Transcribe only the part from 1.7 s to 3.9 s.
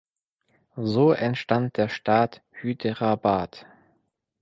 der Staat Hyderabad.